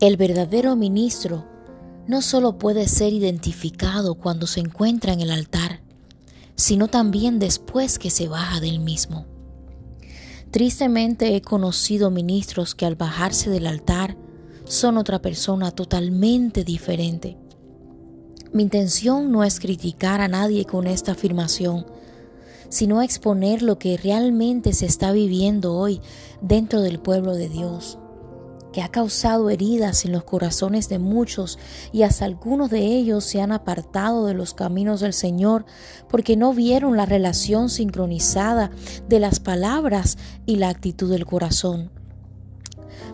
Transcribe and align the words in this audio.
El 0.00 0.16
verdadero 0.16 0.76
ministro 0.76 1.44
no 2.06 2.22
solo 2.22 2.56
puede 2.56 2.88
ser 2.88 3.12
identificado 3.12 4.14
cuando 4.14 4.46
se 4.46 4.60
encuentra 4.60 5.12
en 5.12 5.20
el 5.20 5.30
altar, 5.30 5.82
sino 6.56 6.88
también 6.88 7.38
después 7.38 7.98
que 7.98 8.08
se 8.08 8.26
baja 8.26 8.60
del 8.60 8.80
mismo. 8.80 9.26
Tristemente 10.50 11.36
he 11.36 11.42
conocido 11.42 12.10
ministros 12.10 12.74
que 12.74 12.86
al 12.86 12.94
bajarse 12.94 13.50
del 13.50 13.66
altar 13.66 14.16
son 14.64 14.96
otra 14.96 15.20
persona 15.20 15.70
totalmente 15.70 16.64
diferente. 16.64 17.36
Mi 18.54 18.62
intención 18.62 19.30
no 19.30 19.44
es 19.44 19.60
criticar 19.60 20.22
a 20.22 20.28
nadie 20.28 20.64
con 20.64 20.86
esta 20.86 21.12
afirmación, 21.12 21.84
sino 22.70 23.02
exponer 23.02 23.60
lo 23.60 23.78
que 23.78 23.98
realmente 23.98 24.72
se 24.72 24.86
está 24.86 25.12
viviendo 25.12 25.74
hoy 25.74 26.00
dentro 26.40 26.80
del 26.80 27.00
pueblo 27.00 27.34
de 27.34 27.50
Dios 27.50 27.98
que 28.72 28.82
ha 28.82 28.88
causado 28.88 29.50
heridas 29.50 30.04
en 30.04 30.12
los 30.12 30.24
corazones 30.24 30.88
de 30.88 30.98
muchos 30.98 31.58
y 31.92 32.02
hasta 32.02 32.24
algunos 32.24 32.70
de 32.70 32.80
ellos 32.80 33.24
se 33.24 33.40
han 33.40 33.52
apartado 33.52 34.26
de 34.26 34.34
los 34.34 34.54
caminos 34.54 35.00
del 35.00 35.12
Señor 35.12 35.64
porque 36.08 36.36
no 36.36 36.54
vieron 36.54 36.96
la 36.96 37.06
relación 37.06 37.68
sincronizada 37.68 38.70
de 39.08 39.20
las 39.20 39.40
palabras 39.40 40.18
y 40.46 40.56
la 40.56 40.68
actitud 40.68 41.10
del 41.10 41.26
corazón. 41.26 41.90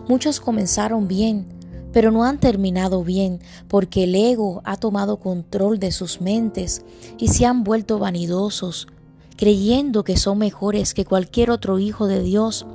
Muchos 0.07 0.39
comenzaron 0.39 1.07
bien, 1.07 1.47
pero 1.91 2.11
no 2.11 2.23
han 2.23 2.39
terminado 2.39 3.03
bien 3.03 3.39
porque 3.67 4.03
el 4.03 4.15
ego 4.15 4.61
ha 4.63 4.77
tomado 4.77 5.19
control 5.19 5.79
de 5.79 5.91
sus 5.91 6.21
mentes 6.21 6.83
y 7.17 7.29
se 7.29 7.45
han 7.45 7.63
vuelto 7.63 7.99
vanidosos, 7.99 8.87
creyendo 9.35 10.03
que 10.03 10.17
son 10.17 10.37
mejores 10.37 10.93
que 10.93 11.05
cualquier 11.05 11.51
otro 11.51 11.79
hijo 11.79 12.07
de 12.07 12.21
Dios 12.21 12.67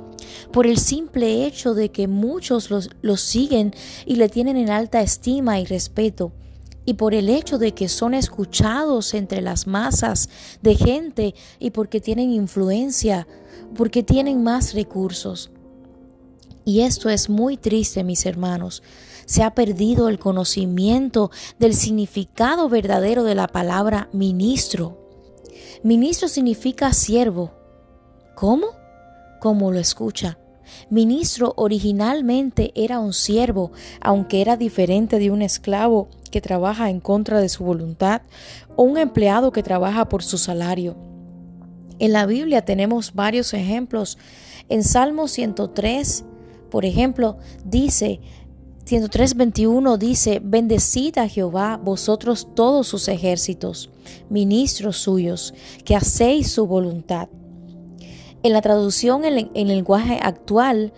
por 0.51 0.67
el 0.67 0.77
simple 0.77 1.45
hecho 1.45 1.73
de 1.73 1.89
que 1.89 2.07
muchos 2.07 2.69
los, 2.69 3.21
siguen 3.21 3.73
y 4.05 4.15
le 4.15 4.29
tienen 4.29 4.57
en 4.57 4.69
alta 4.69 5.01
estima 5.01 5.59
y 5.59 5.65
respeto, 5.65 6.31
y 6.85 6.95
por 6.95 7.13
el 7.13 7.29
hecho 7.29 7.57
de 7.57 7.73
que 7.73 7.87
son 7.89 8.13
escuchados 8.13 9.13
entre 9.13 9.41
las 9.41 9.67
masas 9.67 10.29
de 10.61 10.75
gente 10.75 11.35
y 11.59 11.71
porque 11.71 12.01
tienen 12.01 12.31
influencia, 12.31 13.27
porque 13.75 14.03
tienen 14.03 14.43
más 14.43 14.73
recursos. 14.73 15.49
Y 16.65 16.81
esto 16.81 17.09
es 17.09 17.29
muy 17.29 17.57
triste, 17.57 18.03
mis 18.03 18.25
hermanos. 18.25 18.83
Se 19.25 19.43
ha 19.43 19.53
perdido 19.53 20.09
el 20.09 20.19
conocimiento 20.19 21.31
del 21.59 21.73
significado 21.73 22.69
verdadero 22.69 23.23
de 23.23 23.35
la 23.35 23.47
palabra 23.47 24.09
ministro. 24.11 24.97
Ministro 25.83 26.27
significa 26.27 26.93
siervo. 26.93 27.53
¿Cómo? 28.35 28.82
Como 29.43 29.73
lo 29.73 29.79
escucha. 29.79 30.37
Ministro 30.89 31.51
originalmente 31.57 32.71
era 32.75 32.99
un 32.99 33.11
siervo, 33.11 33.73
aunque 33.99 34.39
era 34.39 34.55
diferente 34.55 35.19
de 35.19 35.31
un 35.31 35.41
esclavo 35.41 36.07
que 36.31 36.39
trabaja 36.39 36.89
en 36.89 37.01
contra 37.01 37.41
de 37.41 37.49
su 37.49 37.65
voluntad 37.65 38.21
o 38.77 38.83
un 38.83 38.97
empleado 38.97 39.51
que 39.51 39.61
trabaja 39.61 40.07
por 40.07 40.23
su 40.23 40.37
salario. 40.37 40.95
En 41.99 42.13
la 42.13 42.25
Biblia 42.25 42.63
tenemos 42.63 43.15
varios 43.15 43.53
ejemplos. 43.53 44.17
En 44.69 44.81
Salmo 44.81 45.27
103, 45.27 46.23
por 46.71 46.85
ejemplo, 46.85 47.37
dice, 47.65 48.21
103.21 48.85 49.97
dice, 49.97 50.39
Bendecid 50.41 51.17
a 51.17 51.27
Jehová 51.27 51.81
vosotros 51.83 52.47
todos 52.55 52.87
sus 52.87 53.09
ejércitos, 53.09 53.89
ministros 54.29 54.95
suyos, 54.95 55.53
que 55.83 55.97
hacéis 55.97 56.49
su 56.49 56.65
voluntad. 56.65 57.27
En 58.43 58.51
la 58.51 58.61
traducción 58.61 59.23
en, 59.23 59.49
el 59.53 59.67
lenguaje 59.69 60.19
actual 60.21 60.91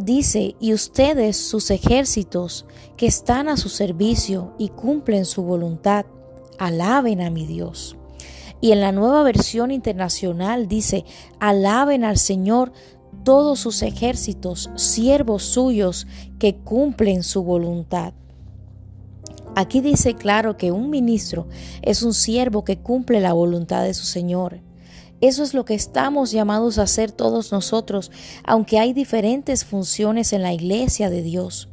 dice, 0.00 0.56
y 0.58 0.74
ustedes, 0.74 1.36
sus 1.36 1.70
ejércitos, 1.70 2.66
que 2.96 3.06
están 3.06 3.48
a 3.48 3.56
su 3.56 3.68
servicio 3.68 4.52
y 4.58 4.70
cumplen 4.70 5.26
su 5.26 5.44
voluntad, 5.44 6.06
alaben 6.58 7.20
a 7.20 7.30
mi 7.30 7.46
Dios. 7.46 7.96
Y 8.60 8.72
en 8.72 8.80
la 8.80 8.90
nueva 8.90 9.22
versión 9.22 9.70
internacional 9.70 10.66
dice, 10.66 11.04
alaben 11.38 12.02
al 12.04 12.18
Señor 12.18 12.72
todos 13.22 13.60
sus 13.60 13.82
ejércitos, 13.82 14.70
siervos 14.74 15.44
suyos, 15.44 16.08
que 16.40 16.56
cumplen 16.56 17.22
su 17.22 17.44
voluntad. 17.44 18.12
Aquí 19.54 19.80
dice 19.80 20.14
claro 20.14 20.56
que 20.56 20.72
un 20.72 20.90
ministro 20.90 21.46
es 21.82 22.02
un 22.02 22.12
siervo 22.12 22.64
que 22.64 22.78
cumple 22.78 23.20
la 23.20 23.34
voluntad 23.34 23.84
de 23.84 23.94
su 23.94 24.04
Señor. 24.04 24.60
Eso 25.20 25.42
es 25.42 25.52
lo 25.52 25.66
que 25.66 25.74
estamos 25.74 26.30
llamados 26.30 26.78
a 26.78 26.82
hacer 26.84 27.12
todos 27.12 27.52
nosotros, 27.52 28.10
aunque 28.42 28.78
hay 28.78 28.94
diferentes 28.94 29.66
funciones 29.66 30.32
en 30.32 30.42
la 30.42 30.54
iglesia 30.54 31.10
de 31.10 31.22
Dios. 31.22 31.68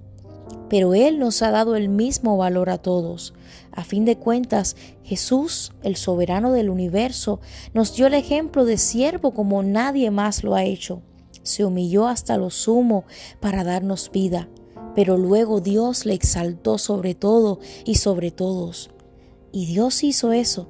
Pero 0.70 0.94
Él 0.94 1.18
nos 1.18 1.42
ha 1.42 1.52
dado 1.52 1.78
el 1.78 1.88
mismo 1.88 2.36
valor 2.36 2.70
a 2.70 2.78
todos. 2.78 3.34
A 3.72 3.86
fin 3.86 4.04
de 4.04 4.18
cuentas, 4.18 4.76
Jesús, 5.02 5.72
el 5.82 5.96
soberano 5.96 6.52
del 6.52 6.70
universo, 6.70 7.40
nos 7.74 7.96
dio 7.96 8.08
el 8.08 8.16
ejemplo 8.16 8.66
de 8.66 8.78
siervo 8.78 9.34
como 9.34 9.64
nadie 9.64 10.12
más 10.12 10.44
lo 10.44 10.54
ha 10.54 10.66
hecho. 10.66 11.02
Se 11.44 11.64
humilló 11.64 12.08
hasta 12.08 12.36
lo 12.36 12.50
sumo 12.50 13.06
para 13.40 13.64
darnos 13.64 14.12
vida, 14.12 14.50
pero 14.94 15.16
luego 15.16 15.62
Dios 15.62 16.06
le 16.06 16.16
exaltó 16.16 16.78
sobre 16.78 17.16
todo 17.16 17.60
y 17.86 17.96
sobre 17.96 18.32
todos. 18.32 18.90
Y 19.54 19.68
Dios 19.68 20.04
hizo 20.04 20.34
eso 20.34 20.68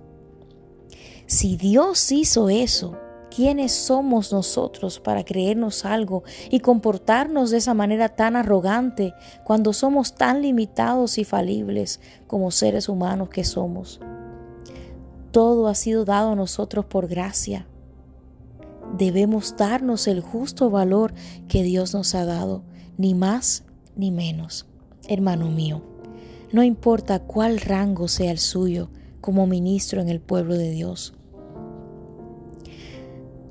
si 1.28 1.58
Dios 1.58 2.10
hizo 2.14 2.48
eso, 2.48 2.98
¿quiénes 3.30 3.74
somos 3.74 4.32
nosotros 4.32 5.02
para 5.02 5.26
creernos 5.26 5.84
algo 5.84 6.24
y 6.50 6.62
comportarnos 6.62 7.52
de 7.52 7.58
esa 7.58 7.74
manera 7.74 8.08
tan 8.08 8.38
arrogante 8.38 9.14
cuando 9.44 9.74
somos 9.74 10.16
tan 10.16 10.42
limitados 10.42 11.18
y 11.18 11.26
falibles 11.26 12.00
como 12.28 12.50
seres 12.50 12.88
humanos 12.88 13.28
que 13.28 13.44
somos? 13.44 14.00
Todo 15.32 15.68
ha 15.68 15.76
sido 15.76 16.06
dado 16.06 16.32
a 16.32 16.36
nosotros 16.36 16.86
por 16.86 17.10
gracia. 17.10 17.68
Debemos 18.98 19.58
darnos 19.58 20.08
el 20.08 20.22
justo 20.22 20.70
valor 20.70 21.14
que 21.50 21.62
Dios 21.62 21.94
nos 21.94 22.16
ha 22.16 22.24
dado, 22.24 22.64
ni 22.98 23.16
más 23.16 23.66
ni 23.98 24.12
menos. 24.12 24.66
Hermano 25.10 25.50
mío, 25.50 25.82
no 26.54 26.64
importa 26.64 27.20
cuál 27.20 27.60
rango 27.60 28.08
sea 28.08 28.32
el 28.32 28.40
suyo 28.40 28.90
como 29.22 29.48
ministro 29.48 30.02
en 30.02 30.10
el 30.10 30.20
pueblo 30.20 30.56
de 30.56 30.72
Dios. 30.72 31.14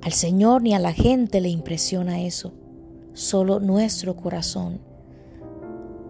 Al 0.03 0.12
Señor 0.12 0.62
ni 0.62 0.75
a 0.75 0.78
la 0.78 0.93
gente 0.93 1.41
le 1.41 1.49
impresiona 1.49 2.22
eso, 2.22 2.53
solo 3.12 3.59
nuestro 3.59 4.15
corazón. 4.15 4.81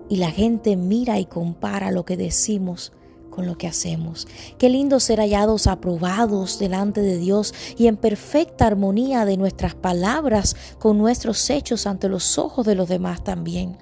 Y 0.08 0.16
la 0.16 0.30
gente 0.30 0.76
mira 0.76 1.18
y 1.18 1.24
compara 1.24 1.90
lo 1.90 2.04
que 2.04 2.16
decimos 2.16 2.92
con 3.30 3.46
lo 3.46 3.58
que 3.58 3.66
hacemos. 3.66 4.26
Qué 4.58 4.70
lindo 4.70 4.98
ser 5.00 5.20
hallados 5.20 5.66
aprobados 5.66 6.58
delante 6.58 7.02
de 7.02 7.18
Dios 7.18 7.54
y 7.76 7.86
en 7.86 7.96
perfecta 7.96 8.66
armonía 8.66 9.24
de 9.24 9.36
nuestras 9.36 9.74
palabras 9.74 10.56
con 10.78 10.98
nuestros 10.98 11.48
hechos 11.50 11.86
ante 11.86 12.08
los 12.08 12.38
ojos 12.38 12.66
de 12.66 12.74
los 12.74 12.88
demás 12.88 13.24
también. 13.24 13.76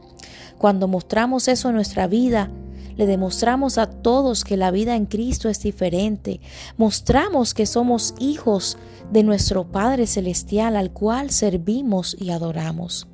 Cuando 0.59 0.89
mostramos 0.89 1.49
eso 1.49 1.69
en 1.69 1.75
nuestra 1.77 2.07
vida, 2.07 2.51
le 2.97 3.07
demostramos 3.07 3.79
a 3.79 3.87
todos 3.87 4.45
que 4.45 4.57
la 4.57 4.71
vida 4.71 4.97
en 4.97 5.07
Cristo 5.07 5.49
es 5.49 5.63
diferente. 5.63 6.41
Mostramos 6.77 7.55
que 7.55 7.67
somos 7.67 8.15
hijos 8.19 8.77
de 9.11 9.23
nuestro 9.23 9.71
Padre 9.71 10.07
Celestial 10.07 10.77
al 10.77 10.93
cual 10.93 11.31
servimos 11.31 12.17
y 12.19 12.31
adoramos. 12.31 13.09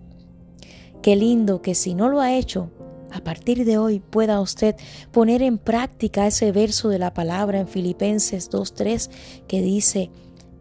Qué 1.02 1.16
lindo 1.16 1.62
que 1.62 1.74
si 1.74 1.94
no 1.94 2.08
lo 2.08 2.20
ha 2.20 2.34
hecho, 2.34 2.70
a 3.10 3.20
partir 3.24 3.64
de 3.64 3.78
hoy 3.78 4.00
pueda 4.00 4.40
usted 4.40 4.76
poner 5.10 5.42
en 5.42 5.58
práctica 5.58 6.26
ese 6.26 6.52
verso 6.52 6.88
de 6.88 6.98
la 6.98 7.12
palabra 7.12 7.58
en 7.58 7.68
Filipenses 7.68 8.50
2.3 8.50 9.10
que 9.48 9.62
dice, 9.62 10.10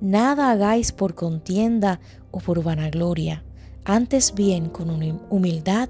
Nada 0.02 0.50
hagáis 0.50 0.92
por 0.94 1.14
contienda 1.14 2.00
o 2.32 2.40
por 2.40 2.64
vanagloria, 2.64 3.44
antes 3.84 4.34
bien 4.34 4.70
con 4.70 4.90
humildad, 5.30 5.90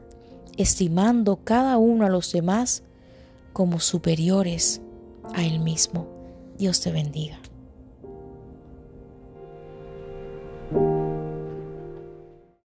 estimando 0.58 1.38
cada 1.44 1.78
uno 1.78 2.06
a 2.06 2.10
los 2.10 2.32
demás 2.32 2.84
como 3.60 3.82
superiores 3.82 4.80
a 5.36 5.44
Él 5.44 5.60
mismo. 5.60 6.08
Dios 6.58 6.80
te 6.80 6.94
bendiga. 6.94 7.42